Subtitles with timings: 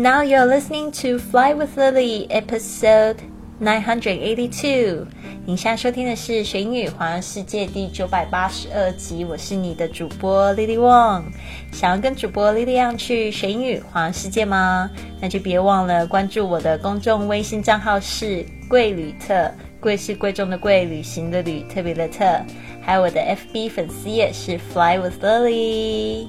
[0.00, 3.16] Now you're listening to Fly with Lily, episode
[3.58, 5.04] nine hundred eighty-two。
[5.44, 9.26] 你现在收听的是《学英语环游世界》第九百八十二集。
[9.26, 11.24] 我是你的主播 Lily Wong。
[11.70, 14.90] 想要跟主播 Lily 一样去学英语环游世界吗？
[15.20, 22.24] 那就别忘了关注我的公众微信账号是贵旅特，贵是贵重的贵，旅行的旅，特别的特。
[22.80, 26.26] 还有我的 FB 粉丝也是 Fly with Lily。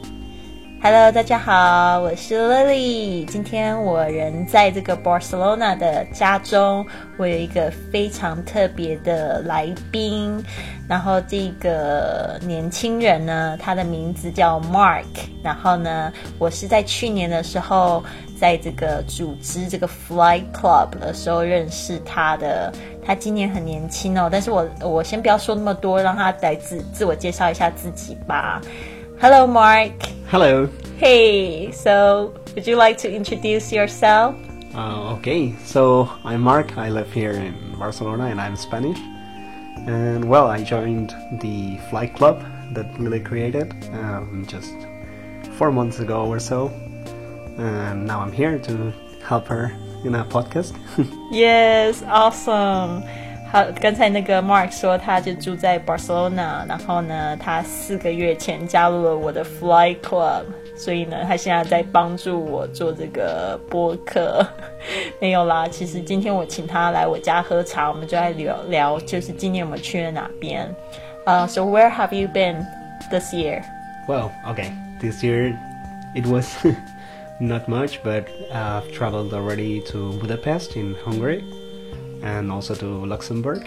[0.83, 3.23] Hello，大家好，我是 Lily。
[3.25, 6.83] 今天我人在这个 Barcelona 的家中，
[7.17, 10.43] 我有一个非常特别的来宾。
[10.89, 15.05] 然后这个年轻人呢，他的名字叫 Mark。
[15.43, 18.03] 然后呢，我是在去年的时候，
[18.39, 22.73] 在这个组织这个 Fly Club 的时候认识他的。
[23.05, 28.59] 他今年很年轻哦，但是我我先不要说那么多，让他来自自我介绍一下自己吧。
[29.21, 29.93] Hello, Mark.
[30.31, 30.67] Hello.
[30.97, 34.35] Hey, so would you like to introduce yourself?
[34.73, 36.75] Uh, okay, so I'm Mark.
[36.75, 38.97] I live here in Barcelona and I'm Spanish.
[39.85, 44.73] And well, I joined the Flight Club that Lily created um, just
[45.55, 46.69] four months ago or so.
[47.59, 48.91] And now I'm here to
[49.23, 49.71] help her
[50.03, 50.73] in a podcast.
[51.31, 53.03] yes, awesome.
[53.52, 60.42] 好，刚才那个 Mark 说，他就住在 Barcelona，然后呢，他四个月前加入了我的 Fly Club，
[60.76, 64.44] 所以呢，他现在在帮助我做这个播客。
[65.20, 70.68] 没有啦，其实今天我请他来我家喝茶，我们就来聊聊，就是今年我们去了哪边。
[71.24, 72.66] 呃、uh,，So where have you been
[73.10, 73.62] this year?
[74.08, 75.56] Well, okay, this year
[76.14, 76.46] it was
[77.40, 81.42] not much, but I've traveled already to Budapest in Hungary.
[82.23, 83.61] And also to Luxembourg.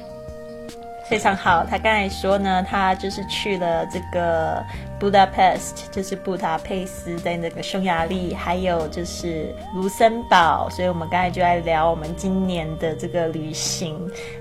[1.08, 4.64] 非常好，他刚才说呢，他就是去了这个
[5.03, 13.97] Budapest，就是布达佩斯，在那个匈牙利，还有就是卢森堡，所以我们刚才就在聊我们今年的这个旅行。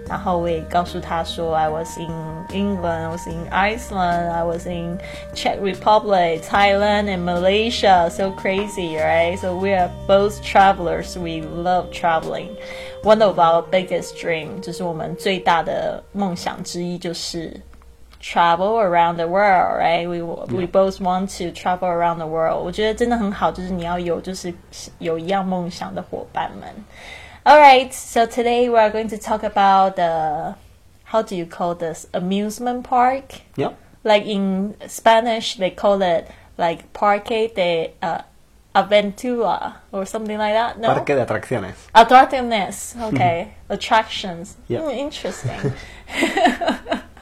[0.08, 2.10] 然后我也告诉他说，I was in
[2.48, 4.98] England, I was in Iceland, I was in
[5.32, 8.10] Czech Republic, Thailand, and Malaysia.
[8.10, 9.38] So crazy, right?
[9.38, 11.16] So we are both travelers.
[11.16, 12.56] We love traveling.
[13.04, 17.60] One of our biggest dream 就是我们最大的梦想之一就是
[18.22, 20.08] travel around the world, right?
[20.08, 22.64] We we both want to travel around the world.
[22.64, 24.52] 我觉得真的很好，就是你要有就是
[24.98, 26.68] 有一样梦想的伙伴们。
[27.44, 30.56] All right, so today we are going to talk about the
[31.04, 33.40] how do you call this amusement park?
[33.56, 33.70] Yeah.
[34.02, 36.26] Like in Spanish, they call it
[36.56, 38.22] like Parque de uh,
[38.74, 40.78] Aventura or something like that.
[40.78, 40.88] No.
[40.88, 41.74] Parque de atracciones.
[41.94, 42.96] Atracciones.
[43.12, 43.54] Okay.
[43.68, 44.56] Attractions.
[44.68, 44.80] Yeah.
[44.80, 45.72] Mm, interesting.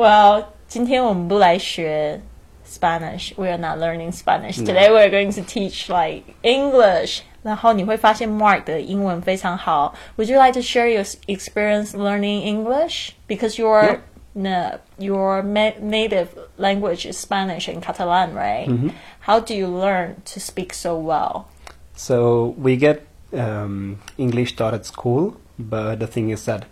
[0.00, 2.20] well, 今天我们不来学
[2.66, 3.32] Spanish.
[3.36, 4.88] We are not learning Spanish today.
[4.88, 4.94] No.
[4.94, 7.20] We are going to teach like English.
[7.42, 9.94] 然后你会发现 Mark 的英文非常好。
[10.16, 13.12] Would you like to share your experience learning English?
[13.28, 13.98] Because you're yeah
[14.36, 18.68] no, your native language is Spanish and Catalan, right?
[18.68, 18.90] Mm-hmm.
[19.20, 21.48] How do you learn to speak so well?
[21.96, 26.66] So we get um, English taught at school, but the thing is that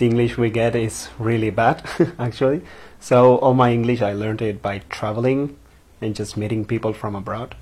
[0.00, 1.82] the English we get is really bad,
[2.18, 2.62] actually.
[2.98, 5.56] So all my English I learned it by traveling
[6.00, 7.54] and just meeting people from abroad.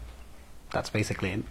[0.70, 1.42] That's basically it.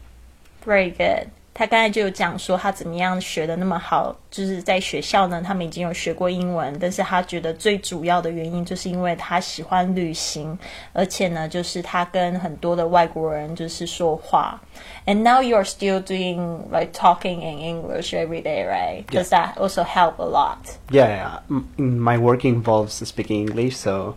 [0.61, 1.31] Very good.
[1.56, 10.58] 他刚才就有讲说他怎么样学的那么好，就是在学校呢，他们已经有学过英文，但是他觉得最主要的原因就是因为他喜欢旅行，
[10.94, 14.58] 而且呢，就是他跟很多的外国人就是说话。
[15.04, 19.04] And now you are still doing like talking in English every day, right?
[19.10, 20.78] Does that also help a lot?
[20.88, 21.40] Yeah,
[21.76, 24.14] my work involves speaking English, so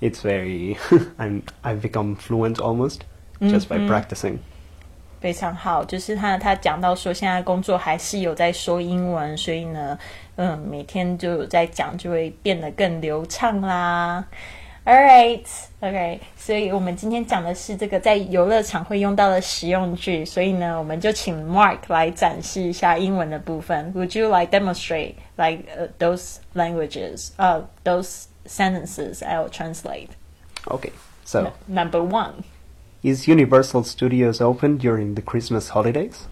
[0.00, 0.78] it's very
[1.18, 3.04] I'm I've become fluent almost
[3.42, 4.38] just by practicing.
[5.23, 9.97] 非常好，就是他他讲到说，现在工作还是有在说英文，所以呢，
[10.35, 14.25] 嗯，每天就有在讲，就会变得更流畅啦。
[14.83, 23.93] All right，OK，所以我们今天讲的是这个在游乐场会用到的实用句，所以呢，我们就请 Mark 来展示一下英文的部分。
[23.93, 25.63] Would you like demonstrate like
[25.99, 29.23] those languages, uh, those sentences?
[29.23, 30.09] I'll translate.
[30.65, 30.91] Okay,
[31.23, 32.43] so number one.
[33.02, 36.26] Is Universal Studios open during the Christmas holidays?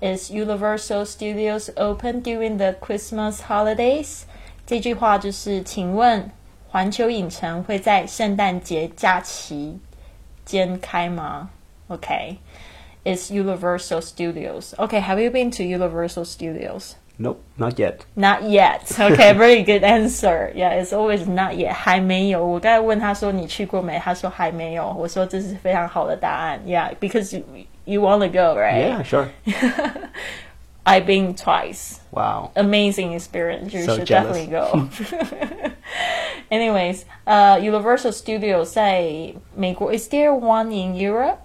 [0.00, 4.24] Is Universal Studios open during the Christmas holidays?
[4.66, 6.30] 这句话就是，请问
[6.68, 9.78] 环球影城会在圣诞节假期
[10.44, 11.50] 间开吗？
[11.88, 12.38] Okay.
[13.04, 14.74] Is Universal Studios.
[14.76, 16.94] Okay, have you been to Universal Studios?
[17.18, 18.04] Nope, not yet.
[18.16, 18.90] Not yet.
[18.98, 20.50] Okay, very good answer.
[20.52, 21.72] Yeah, it's always not yet.
[21.72, 22.44] 还没有。
[22.44, 23.98] 我刚才问他说你去过没？
[24.00, 24.92] 他说还没有。
[24.98, 26.60] 我说这是非常好的答案。
[26.66, 27.44] Yeah, because you,
[27.84, 28.88] you want to go, right?
[28.88, 29.28] Yeah, sure.
[30.84, 32.00] I've been twice.
[32.10, 32.50] Wow.
[32.56, 33.72] Amazing experience.
[33.72, 34.36] You So should jealous.
[34.36, 34.88] definitely go.
[36.50, 41.38] Anyways, uh, Universal Studios 在美国 is there one in Europe?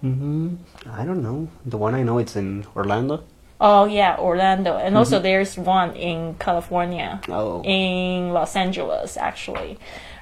[0.00, 0.56] hmm
[0.90, 1.46] I don't know.
[1.68, 3.20] The one I know it's in Orlando.
[3.59, 7.61] Oh yeah, Orlando, and also there's one in California, Oh.
[7.63, 9.79] in Los Angeles actually.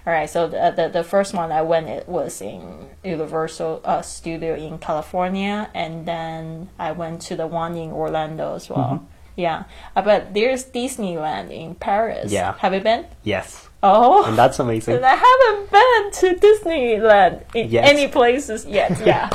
[0.07, 4.01] All right, so the the, the first one I went it was in Universal uh,
[4.03, 9.05] Studio in California, and then I went to the one in Orlando as well.
[9.35, 9.63] Yeah,
[9.97, 12.31] uh, but there's Disneyland in Paris.
[12.31, 12.53] Yeah.
[12.59, 13.05] have you been?
[13.23, 13.67] Yes.
[13.83, 14.95] Oh, And that's amazing.
[14.95, 17.89] and I haven't been to Disneyland in Yes.
[17.89, 18.95] any places yet.
[19.05, 19.29] Yeah.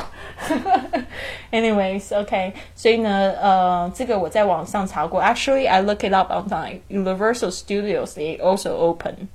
[1.50, 2.52] Anyways, okay.
[2.74, 5.22] 所以呢，呃，这个我在网上查过。
[5.22, 6.80] Actually, I look it up online.
[6.88, 9.28] Universal Studios they also open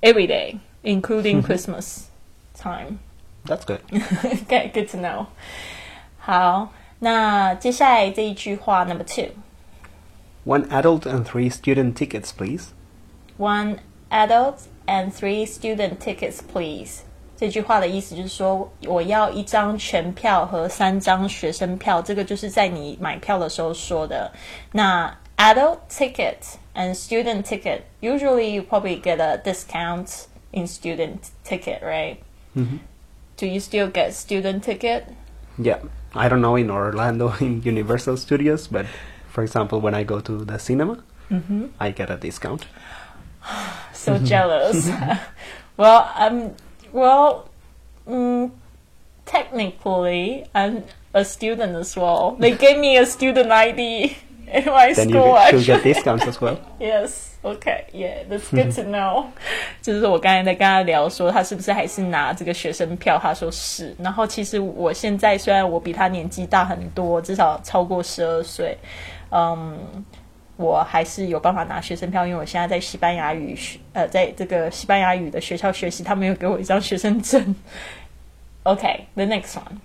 [0.00, 2.06] every day, including Christmas
[2.54, 2.98] time.
[3.44, 3.80] That's good.
[3.90, 5.26] okay, good to know.
[6.18, 9.30] 好，那接下来这一句话 number two.
[10.44, 12.68] One adult and three student tickets, please.
[13.38, 13.78] One
[14.10, 17.02] adult and three student tickets, please.
[17.42, 24.32] 这句话的意思就是说，我要一张全票和三张学生票，这个就是在你买票的时候说的。
[24.72, 26.36] 那 adult ticket
[26.74, 32.16] and student ticket usually you probably get a discount in student ticket, right?
[33.36, 35.04] Do you still get student ticket?
[35.56, 35.78] Yeah.
[36.14, 38.86] I don't know in Orlando in Universal Studios, but
[39.28, 40.98] for example, when I go to the cinema,
[41.78, 42.66] I get a discount.
[43.92, 44.90] so jealous.
[45.76, 46.54] well, I'm
[46.92, 47.48] well.
[48.06, 48.50] Mm,
[49.26, 52.36] technically, I'm a student as well.
[52.40, 54.16] They gave me a student ID
[54.50, 55.34] in my Then you school.
[55.34, 55.92] get, you'll get actually.
[55.92, 56.56] discounts as well.
[56.80, 57.36] Yes.
[57.44, 57.84] Okay.
[57.92, 59.26] Yeah, that's good to know.
[59.82, 63.18] 就是我刚才在跟他聊说，他是不是还是拿这个学生票？
[63.22, 63.94] 他说是。
[63.98, 68.76] 然后其实我现在虽然我比他年纪大很多，至少超过十二岁，
[69.30, 69.78] 嗯，
[70.55, 77.55] 我还是有办法拿学生票，因为我现在在西班牙语学，呃，在这个西班牙语的学校学习，他们有给我一张学生证。
[78.63, 79.79] Okay, the next one.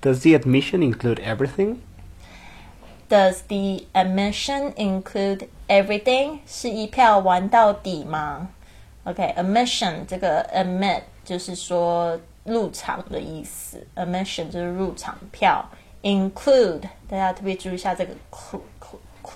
[0.00, 1.76] Does the admission include everything?
[3.08, 6.38] Does the admission include everything？
[6.46, 8.48] 是一票玩到底吗
[9.04, 15.64] ？OK，admission、这个 admit 就是说入场的意思，admission 就是入场票
[16.02, 18.12] ，include 大家特别注意一下这个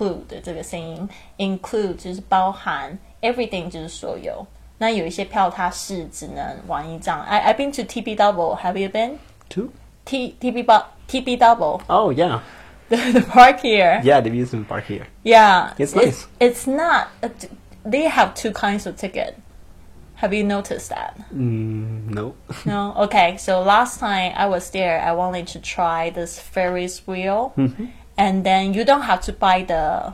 [0.01, 1.07] include 的这个声音
[1.37, 4.45] ，include 就是包含，everything 就是所有。
[4.77, 7.21] 那有一些票它是只能玩一张。
[7.21, 9.17] I I've been to Tibidabo，Have you been
[9.49, 9.69] to
[10.05, 10.65] T TB
[11.07, 12.39] Tibidabo？Oh yeah.
[12.89, 14.01] The, the park here.
[14.03, 15.07] Yeah, the amusement park here.
[15.23, 16.27] Yeah, it's nice.
[16.41, 17.07] It's, it's not.
[17.85, 19.39] They have two kinds of ticket.
[20.15, 21.17] Have you noticed that?
[21.33, 22.35] Mm, no.
[22.65, 22.93] no.
[23.05, 23.37] Okay.
[23.37, 27.53] So last time I was there, I wanted to try this Ferris wheel.
[27.55, 30.13] Mm -hmm and then you don't have to buy the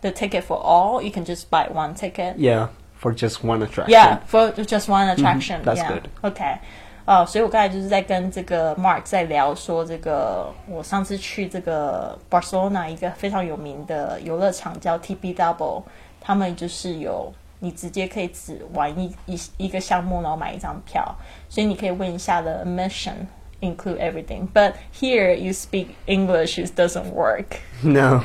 [0.00, 1.02] the ticket for all.
[1.02, 2.38] You can just buy one ticket.
[2.38, 3.92] Yeah, for just one attraction.
[3.92, 5.20] Yeah, for just one mm-hmm.
[5.20, 5.60] attraction.
[5.60, 5.92] Mm -hmm, that's yeah.
[5.92, 6.04] good.
[6.22, 6.58] Okay.
[7.06, 15.82] Oh, 哦、呃，所以我刚才就是在跟这个 Mark 在聊说，这个我上次去这个 Barcelona 一个非常有名的游乐场叫 Tibidabo，
[16.18, 21.04] 他们就是有你直接可以只玩一一一个项目，然后买一张票，
[21.50, 23.26] 所以你可以问一下的 admission。
[23.64, 24.48] Include everything.
[24.52, 27.60] But here you speak English, it doesn't work.
[27.82, 28.24] No.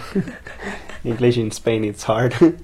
[1.03, 2.33] English in Spain, it's hard.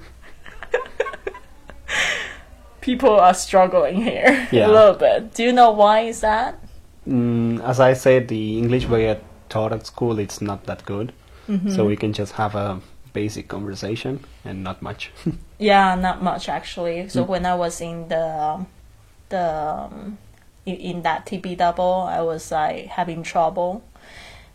[2.82, 4.68] People are struggling here Yeah.
[4.68, 5.34] a little bit.
[5.34, 6.60] Do you know why is that?
[7.08, 11.14] mm, as I said, the English we are taught at school, it's not that good.
[11.70, 12.82] So we can just have a
[13.14, 15.12] basic conversation and not much.
[15.60, 17.08] Yeah, not much actually.
[17.10, 18.66] So when I was in the
[19.30, 19.46] the
[19.86, 20.18] um,
[20.66, 23.84] in that Tibidabo, I was like having trouble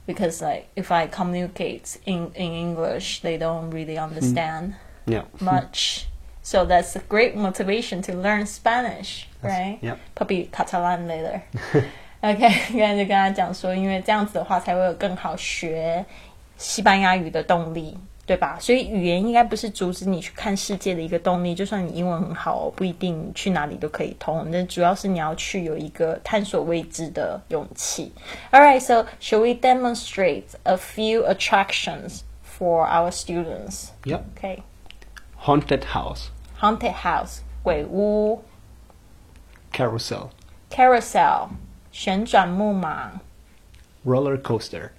[0.07, 4.05] because like if I communicate in, in English, they don't really hmm.
[4.05, 4.75] understand
[5.07, 5.13] mm.
[5.13, 5.23] yeah.
[5.23, 5.45] Hmm.
[5.45, 6.07] much.
[6.43, 9.79] So that's a great motivation to learn Spanish, right?
[9.83, 9.97] Yeah.
[10.15, 11.45] Probably Catalan later.
[11.75, 11.87] okay,
[12.23, 16.05] OK，刚才就跟他讲说，因为这样子的话才会有更好学
[16.57, 17.97] 西班牙语的动力，
[18.30, 18.58] 对吧？
[18.60, 24.50] 所以语言应该不是阻止你去看世界的一个动力，就算你英文很好，不一定去哪里都可以通。
[24.50, 28.12] 那主要是你要去有一个探索未知的勇气。
[28.52, 33.90] All right, so shall we demonstrate a few attractions for our students?
[34.06, 34.24] Yep.
[34.36, 34.64] Okay,
[35.42, 38.42] Haunted house, haunted house 鬼屋
[39.72, 40.30] carousel,
[40.72, 41.50] ，carousel
[41.92, 43.22] 旋转木马。
[44.04, 44.90] roller coaster,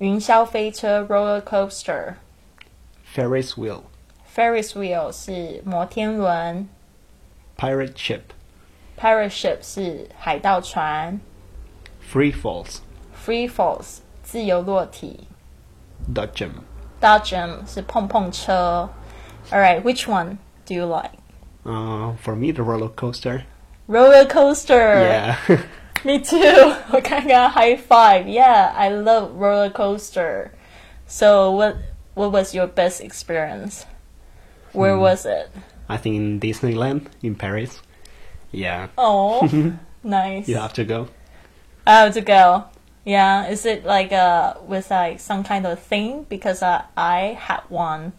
[0.00, 2.14] 云霄飞车 roller coaster、
[3.14, 3.82] Ferris wheel,
[4.34, 6.68] Ferris wheel 是摩天轮
[7.56, 8.20] pirate ship,
[8.98, 11.20] ，pirate ship 是海盗船
[12.12, 12.78] free falls,
[13.24, 15.26] ，free falls 自由落体
[16.14, 16.50] dodgem.
[17.00, 18.88] ，dodgem 是碰碰车。
[19.50, 21.12] Alright, which one do you like?
[21.64, 23.44] Uh, for me, the roller coaster.
[23.86, 25.00] Roller coaster.
[25.00, 25.36] Yeah.
[26.04, 26.74] Me too.
[26.92, 28.26] 我刚刚 high five.
[28.26, 30.50] Yeah, I love roller coaster.
[31.06, 31.76] So what
[32.14, 33.86] what was your best experience?
[34.72, 35.48] Where was it?
[35.88, 37.80] I think in Disneyland in Paris.
[38.52, 39.46] Yeah, Oh,
[40.02, 40.48] nice.
[40.48, 41.08] you have to go.
[41.86, 42.64] I have to go.
[43.04, 46.26] Yeah, is it like uh with like some kind of thing?
[46.28, 48.12] Because uh, I had one.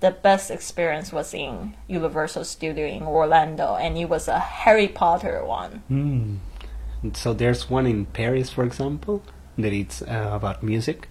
[0.00, 5.44] The best experience was in Universal Studio in Orlando, and it was a Harry Potter
[5.44, 5.82] one.
[5.90, 6.38] Mm.
[7.14, 9.22] So there's one in Paris, for example,
[9.56, 11.08] that it's uh, about music.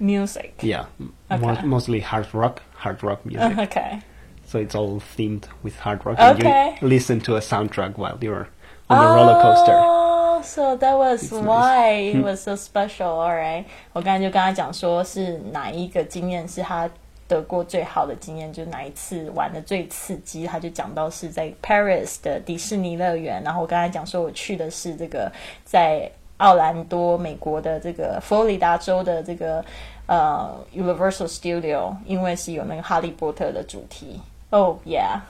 [0.00, 0.54] Music.
[0.62, 1.62] Yeah, m- mo- Okay.
[1.66, 3.58] mostly hard rock, hard rock music.
[3.58, 4.00] Okay.
[4.44, 6.76] So it's all themed with hard rock, and Okay.
[6.80, 8.48] you listen to a soundtrack while you're
[8.88, 9.74] on the roller coaster.
[9.76, 11.44] Oh, so that was It's nice.
[11.44, 13.06] why it was so special.
[13.08, 16.88] All right，我刚才就跟他讲说是哪一个经验是他
[17.33, 20.45] 得过最好的经验，就是哪一次玩的最刺激。
[20.45, 25.31] 他就讲到是在 Paris 的迪士尼乐园，然后我跟他讲说我去的是这个
[25.65, 29.63] 在奥兰多，美国的这个佛罗里达州的这个
[30.07, 34.21] 呃 Universal Studio，因为是有那个哈利波特的主题。
[34.49, 35.21] Oh yeah.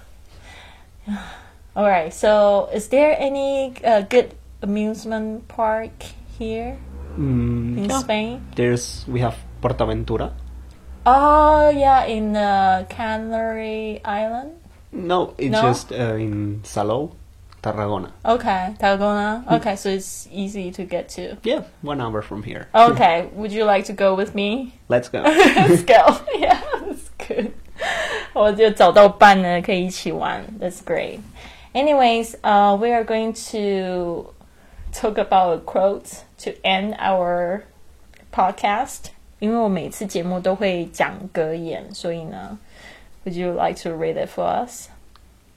[1.74, 2.12] All right.
[2.12, 4.30] So, is there any uh, good
[4.62, 5.92] amusement park
[6.38, 6.76] here
[7.18, 8.00] Mm, in yeah.
[8.00, 8.42] Spain?
[8.56, 10.32] There's we have Portaventura.
[11.07, 14.53] Oh, yeah, in the Canary Island.
[14.93, 15.63] No, it's No?
[15.63, 17.13] just uh, in Salou,
[17.63, 18.13] Tarragona.
[18.25, 19.45] Okay, Tarragona.
[19.53, 21.37] Okay, so it's easy to get to.
[21.45, 22.69] Yeah, one hour from here.
[22.75, 24.75] Okay, would you like to go with me?
[24.89, 25.23] Let's go.
[25.23, 26.19] Let's go.
[26.37, 27.53] Yeah, that's good.
[28.35, 30.45] 我就找到伴了，可以一起玩。
[30.61, 31.21] That's great.
[31.75, 34.33] Anyways, uh, we are going to
[34.93, 37.63] talk about a quote to end our
[38.33, 39.11] podcast.
[39.43, 42.59] 因为我每次节目都会讲格言，所以呢，
[43.25, 44.89] Would you like to read it for us?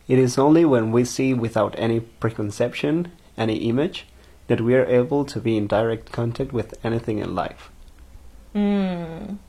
[0.08, 3.06] It is only when we see without any preconception,
[3.38, 4.01] any image,
[4.48, 7.70] that we are able to be in direct contact with anything in life.
[8.53, 9.39] 嗯，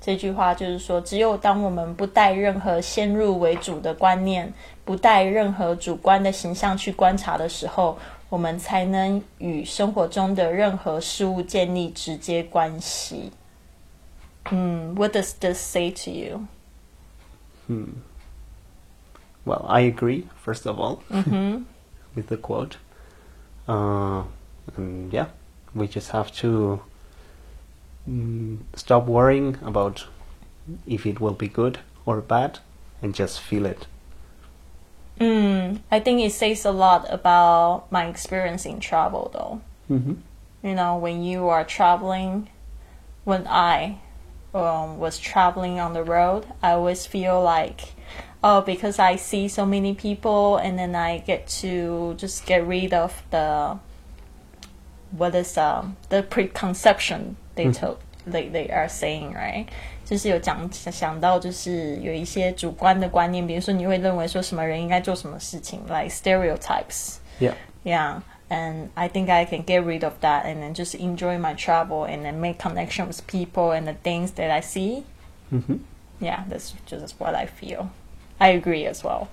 [0.00, 4.52] 这句话就是说，只有当我们不带任何先入为主的观念，
[4.84, 7.98] 不带任何主观的形象去观察的时候，
[8.30, 13.30] 我们才能与生活中的任何事物建立直接关系。
[14.45, 16.47] Mm, what does this say to you?
[17.67, 17.91] Hmm.
[19.45, 21.63] Well, I agree, first of all, mm-hmm.
[22.15, 22.77] with the quote.
[23.67, 24.23] Uh,
[24.75, 25.27] and yeah,
[25.73, 26.81] we just have to
[28.09, 30.05] mm, stop worrying about
[30.85, 32.59] if it will be good or bad
[33.01, 33.87] and just feel it.
[35.19, 39.61] Mm, I think it says a lot about my experience in travel, though.
[39.95, 40.13] Mm-hmm.
[40.63, 42.49] You know, when you are traveling,
[43.23, 43.99] when I
[44.54, 47.94] um, was traveling on the road i always feel like
[48.42, 52.92] oh because i see so many people and then i get to just get rid
[52.94, 53.76] of the
[55.16, 57.72] what is um, the preconception they Mm.
[57.78, 57.96] told
[58.26, 59.66] they, they are saying right
[60.04, 67.54] 就是有讲想到，就是有一些主观的观念，比如说你会认为说什么人应该做什么事情，like stereotypes， Yeah.
[67.84, 68.20] yeah,
[68.50, 72.04] and I think I can get rid of that and then just enjoy my travel
[72.04, 75.04] and then make connection with people and the things that I see.
[75.52, 75.76] Mm-hmm.
[76.20, 77.90] Yeah, that's just what I feel.
[78.38, 79.28] I agree as well.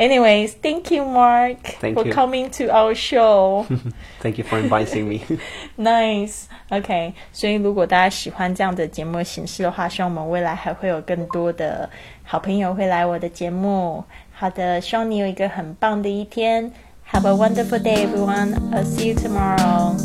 [0.00, 2.12] Anyways, thank you, Mark, Thank for you.
[2.12, 3.66] coming to our show.
[4.20, 5.20] Thank you for inviting me.
[5.76, 6.46] nice.
[6.70, 11.88] OK，所以如果大家喜欢这样的节目形式的话，希望我们未来还会有更多的
[12.24, 14.02] 好朋友会来我的节目。
[14.32, 16.72] 好的，希望你有一个很棒的一天。
[17.09, 18.71] Have a wonderful day, everyone.
[18.71, 19.97] I'll see you tomorrow.